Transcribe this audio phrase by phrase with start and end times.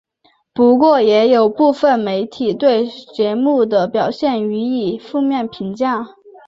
[0.51, 6.15] 不过也有部分媒体对节目的表现予以负面评价。